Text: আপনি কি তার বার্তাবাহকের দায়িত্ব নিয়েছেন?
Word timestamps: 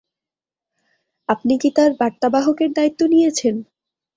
আপনি 1.29 1.53
কি 1.61 1.69
তার 1.77 1.91
বার্তাবাহকের 1.99 2.69
দায়িত্ব 2.73 3.01
নিয়েছেন? 3.05 3.55